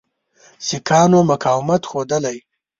سیکهانو 0.67 1.19
مقاومت 1.31 1.81
ښودلی. 1.89 2.37